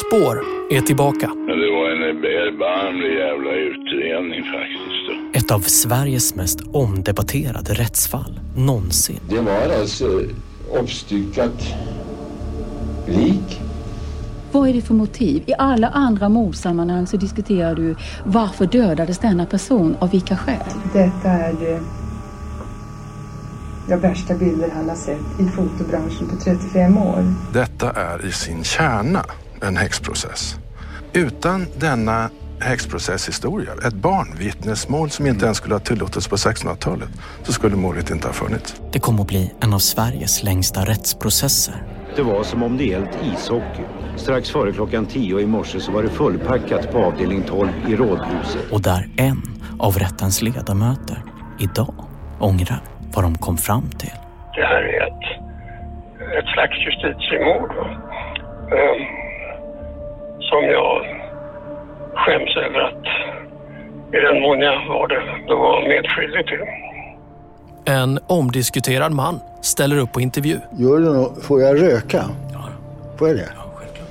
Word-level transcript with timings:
Spår 0.00 0.42
är 0.70 0.80
tillbaka. 0.80 1.26
Det 1.26 1.70
var 1.76 1.90
en 1.90 2.02
erbarmlig 2.24 3.12
jävla 3.18 3.52
utredning 3.52 4.42
faktiskt. 4.44 5.32
Då. 5.32 5.38
Ett 5.38 5.50
av 5.50 5.60
Sveriges 5.60 6.34
mest 6.34 6.60
omdebatterade 6.72 7.74
rättsfall 7.74 8.40
någonsin. 8.56 9.20
Det 9.28 9.40
var 9.40 9.80
alltså 9.80 10.22
uppstyckat 10.80 11.74
lik. 13.06 13.60
Vad 14.52 14.68
är 14.68 14.72
det 14.72 14.82
för 14.82 14.94
motiv? 14.94 15.42
I 15.46 15.54
alla 15.58 15.88
andra 15.88 16.28
mordsammanhang 16.28 17.06
så 17.06 17.16
diskuterar 17.16 17.74
du 17.74 17.96
varför 18.24 18.66
dödades 18.66 19.18
denna 19.18 19.46
person, 19.46 19.96
av 20.00 20.10
vilka 20.10 20.36
skäl? 20.36 20.64
Detta 20.92 21.28
är 21.28 21.52
det 21.52 21.80
de 23.88 23.96
värsta 23.96 24.34
bilder 24.34 24.70
han 24.74 24.88
har 24.88 24.96
sett 24.96 25.40
i 25.40 25.44
fotobranschen 25.44 26.28
på 26.28 26.36
35 26.36 26.98
år. 26.98 27.34
Detta 27.52 27.90
är 27.90 28.26
i 28.26 28.32
sin 28.32 28.64
kärna 28.64 29.24
en 29.62 29.76
häxprocess. 29.76 30.56
Utan 31.12 31.66
denna 31.78 32.30
häxprocesshistoria, 32.60 33.72
ett 33.86 33.94
barnvittnesmål 33.94 35.10
som 35.10 35.26
inte 35.26 35.44
ens 35.44 35.58
skulle 35.58 35.74
ha 35.74 35.80
tillåtits 35.80 36.28
på 36.28 36.36
1600-talet, 36.36 37.08
så 37.42 37.52
skulle 37.52 37.76
mordet 37.76 38.10
inte 38.10 38.28
ha 38.28 38.32
funnits. 38.32 38.82
Det 38.92 38.98
kommer 38.98 39.20
att 39.20 39.28
bli 39.28 39.52
en 39.60 39.74
av 39.74 39.78
Sveriges 39.78 40.42
längsta 40.42 40.80
rättsprocesser. 40.80 41.74
Det 42.16 42.22
var 42.22 42.42
som 42.42 42.62
om 42.62 42.76
det 42.76 42.84
gällt 42.84 43.18
ishockey. 43.22 43.82
Strax 44.16 44.50
före 44.50 44.72
klockan 44.72 45.06
10 45.06 45.40
i 45.40 45.46
morse 45.46 45.80
så 45.80 45.92
var 45.92 46.02
det 46.02 46.08
fullpackat 46.08 46.92
på 46.92 46.98
avdelning 46.98 47.42
12 47.42 47.68
i 47.88 47.96
Rådhuset. 47.96 48.72
Och 48.72 48.82
där 48.82 49.08
en 49.16 49.42
av 49.78 49.98
rättens 49.98 50.42
ledamöter 50.42 51.22
idag 51.60 51.94
ångrar 52.40 52.82
vad 53.14 53.24
de 53.24 53.38
kom 53.38 53.56
fram 53.56 53.90
till. 53.90 54.12
Det 54.54 54.64
här 54.64 54.82
är 54.82 55.06
ett, 55.06 55.24
ett 56.38 56.48
slags 56.54 56.76
justitiemord 56.86 57.70
um, 58.72 59.21
som 60.52 60.64
jag 60.64 61.02
skäms 62.14 62.56
över 62.56 62.80
att 62.80 63.04
i 64.14 64.16
den 64.16 64.42
mån 64.42 64.60
jag 64.60 64.88
var 64.88 65.08
det, 65.08 65.22
då 65.48 65.56
var 65.56 65.88
medskyldig 65.88 66.46
till. 66.46 66.60
En 67.94 68.18
omdiskuterad 68.26 69.12
man 69.12 69.40
ställer 69.62 69.98
upp 69.98 70.12
på 70.12 70.20
intervju. 70.20 70.58
Gör 70.78 70.98
du 70.98 71.04
något? 71.04 71.44
Får 71.44 71.60
jag 71.60 71.82
röka? 71.82 72.24
Ja. 72.52 72.64
Får 73.18 73.28
jag 73.28 73.36
det? 73.36 73.48
Ja, 73.56 73.62
självklart. 73.74 74.08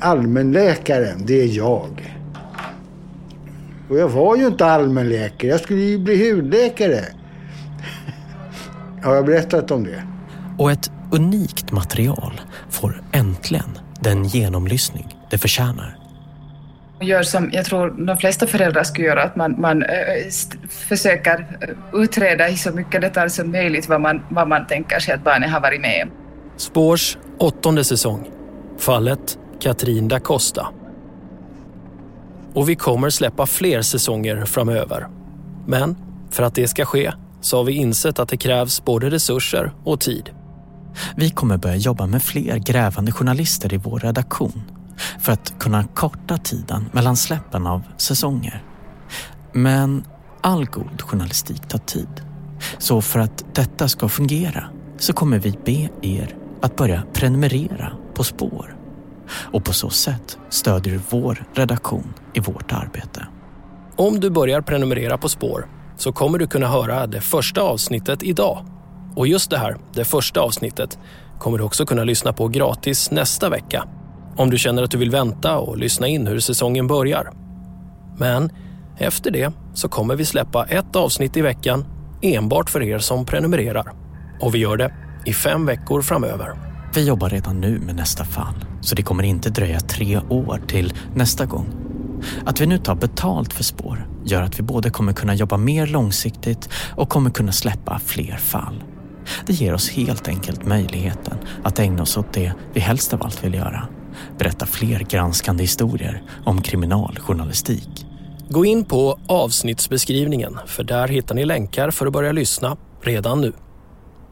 Allmänläkaren, 0.00 1.26
det 1.26 1.42
är 1.42 1.56
jag. 1.56 2.14
Och 3.90 3.98
jag 3.98 4.08
var 4.08 4.36
ju 4.36 4.46
inte 4.46 4.66
allmänläkare. 4.66 5.50
Jag 5.50 5.60
skulle 5.60 5.80
ju 5.80 5.98
bli 5.98 6.30
hudläkare. 6.30 7.00
Har 9.04 9.14
jag 9.14 9.26
berättat 9.26 9.70
om 9.70 9.84
det? 9.84 10.02
Och 10.58 10.72
ett 10.72 10.90
unikt 11.12 11.72
material 11.72 12.40
får 12.70 13.02
äntligen 13.12 13.78
den 14.00 14.24
genomlyssning 14.24 15.16
det 15.30 15.38
förtjänar. 15.38 15.98
Gör 17.00 17.22
som 17.22 17.50
jag 17.52 17.64
tror 17.64 18.06
de 18.06 18.16
flesta 18.16 18.46
föräldrar 18.46 18.84
skulle 18.84 19.06
göra, 19.06 19.22
att 19.22 19.36
man, 19.36 19.60
man 19.60 19.82
äh, 19.82 19.88
försöker 20.68 21.46
utreda 21.92 22.48
i 22.48 22.56
så 22.56 22.70
mycket 22.70 23.00
detalj 23.00 23.30
som 23.30 23.50
möjligt 23.50 23.88
vad 23.88 24.00
man, 24.00 24.22
vad 24.28 24.48
man 24.48 24.66
tänker 24.66 25.00
sig 25.00 25.14
att 25.14 25.24
barnet 25.24 25.50
har 25.50 25.60
varit 25.60 25.80
med 25.80 26.02
om. 26.02 26.10
Spårs 26.56 27.18
åttonde 27.38 27.84
säsong. 27.84 28.30
Fallet 28.78 29.38
Katrin 29.60 30.08
da 30.08 30.20
Costa. 30.20 30.68
Och 32.54 32.68
vi 32.68 32.76
kommer 32.76 33.10
släppa 33.10 33.46
fler 33.46 33.82
säsonger 33.82 34.44
framöver. 34.44 35.06
Men 35.66 35.96
för 36.30 36.42
att 36.42 36.54
det 36.54 36.68
ska 36.68 36.84
ske 36.84 37.12
så 37.40 37.56
har 37.56 37.64
vi 37.64 37.72
insett 37.72 38.18
att 38.18 38.28
det 38.28 38.36
krävs 38.36 38.84
både 38.84 39.10
resurser 39.10 39.72
och 39.84 40.00
tid. 40.00 40.30
Vi 41.16 41.30
kommer 41.30 41.56
börja 41.56 41.76
jobba 41.76 42.06
med 42.06 42.22
fler 42.22 42.56
grävande 42.58 43.12
journalister 43.12 43.74
i 43.74 43.76
vår 43.76 43.98
redaktion 43.98 44.62
för 45.20 45.32
att 45.32 45.58
kunna 45.58 45.84
korta 45.84 46.38
tiden 46.38 46.90
mellan 46.92 47.16
släppen 47.16 47.66
av 47.66 47.82
säsonger. 47.96 48.62
Men 49.52 50.04
all 50.40 50.66
god 50.66 51.02
journalistik 51.02 51.68
tar 51.68 51.78
tid. 51.78 52.22
Så 52.78 53.02
för 53.02 53.18
att 53.18 53.44
detta 53.54 53.88
ska 53.88 54.08
fungera 54.08 54.64
så 54.98 55.12
kommer 55.12 55.38
vi 55.38 55.58
be 55.64 56.08
er 56.08 56.36
att 56.62 56.76
börja 56.76 57.02
prenumerera 57.12 57.92
på 58.14 58.24
Spår. 58.24 58.76
Och 59.28 59.64
på 59.64 59.72
så 59.72 59.90
sätt 59.90 60.38
stödjer 60.48 60.94
du 60.94 61.00
vår 61.10 61.44
redaktion 61.54 62.14
i 62.34 62.40
vårt 62.40 62.72
arbete. 62.72 63.26
Om 63.96 64.20
du 64.20 64.30
börjar 64.30 64.60
prenumerera 64.60 65.18
på 65.18 65.28
Spår 65.28 65.68
så 65.96 66.12
kommer 66.12 66.38
du 66.38 66.46
kunna 66.46 66.68
höra 66.68 67.06
det 67.06 67.20
första 67.20 67.60
avsnittet 67.60 68.22
idag. 68.22 68.66
Och 69.16 69.26
just 69.26 69.50
det 69.50 69.58
här, 69.58 69.76
det 69.94 70.04
första 70.04 70.40
avsnittet, 70.40 70.98
kommer 71.38 71.58
du 71.58 71.64
också 71.64 71.86
kunna 71.86 72.04
lyssna 72.04 72.32
på 72.32 72.48
gratis 72.48 73.10
nästa 73.10 73.48
vecka. 73.48 73.84
Om 74.36 74.50
du 74.50 74.58
känner 74.58 74.82
att 74.82 74.90
du 74.90 74.98
vill 74.98 75.10
vänta 75.10 75.58
och 75.58 75.78
lyssna 75.78 76.08
in 76.08 76.26
hur 76.26 76.40
säsongen 76.40 76.86
börjar. 76.86 77.32
Men 78.18 78.50
efter 78.98 79.30
det 79.30 79.52
så 79.74 79.88
kommer 79.88 80.16
vi 80.16 80.24
släppa 80.24 80.64
ett 80.64 80.96
avsnitt 80.96 81.36
i 81.36 81.40
veckan 81.40 81.84
enbart 82.22 82.70
för 82.70 82.82
er 82.82 82.98
som 82.98 83.26
prenumererar. 83.26 83.92
Och 84.40 84.54
vi 84.54 84.58
gör 84.58 84.76
det 84.76 84.94
i 85.24 85.32
fem 85.32 85.66
veckor 85.66 86.02
framöver. 86.02 86.52
Vi 86.94 87.06
jobbar 87.06 87.30
redan 87.30 87.60
nu 87.60 87.78
med 87.78 87.96
nästa 87.96 88.24
fall, 88.24 88.64
så 88.80 88.94
det 88.94 89.02
kommer 89.02 89.24
inte 89.24 89.50
dröja 89.50 89.80
tre 89.80 90.18
år 90.18 90.60
till 90.66 90.94
nästa 91.14 91.46
gång. 91.46 91.66
Att 92.44 92.60
vi 92.60 92.66
nu 92.66 92.78
tar 92.78 92.94
betalt 92.94 93.52
för 93.52 93.64
spår 93.64 94.08
gör 94.24 94.42
att 94.42 94.58
vi 94.58 94.62
både 94.62 94.90
kommer 94.90 95.12
kunna 95.12 95.34
jobba 95.34 95.56
mer 95.56 95.86
långsiktigt 95.86 96.68
och 96.96 97.08
kommer 97.08 97.30
kunna 97.30 97.52
släppa 97.52 97.98
fler 97.98 98.36
fall. 98.36 98.82
Det 99.46 99.52
ger 99.52 99.74
oss 99.74 99.90
helt 99.90 100.28
enkelt 100.28 100.64
möjligheten 100.64 101.38
att 101.62 101.78
ägna 101.78 102.02
oss 102.02 102.16
åt 102.16 102.32
det 102.32 102.52
vi 102.72 102.80
helst 102.80 103.14
av 103.14 103.22
allt 103.22 103.44
vill 103.44 103.54
göra. 103.54 103.88
Berätta 104.38 104.66
fler 104.66 104.98
granskande 104.98 105.62
historier 105.62 106.22
om 106.44 106.62
kriminaljournalistik. 106.62 108.06
Gå 108.48 108.64
in 108.64 108.84
på 108.84 109.18
avsnittsbeskrivningen 109.26 110.58
för 110.66 110.84
där 110.84 111.08
hittar 111.08 111.34
ni 111.34 111.44
länkar 111.44 111.90
för 111.90 112.06
att 112.06 112.12
börja 112.12 112.32
lyssna 112.32 112.76
redan 113.02 113.40
nu. 113.40 113.52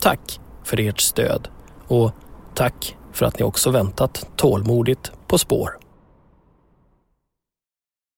Tack 0.00 0.40
för 0.64 0.80
ert 0.80 1.00
stöd 1.00 1.48
och 1.88 2.12
tack 2.54 2.96
för 3.12 3.26
att 3.26 3.38
ni 3.38 3.44
också 3.44 3.70
väntat 3.70 4.26
tålmodigt 4.36 5.12
på 5.26 5.38
spår. 5.38 5.79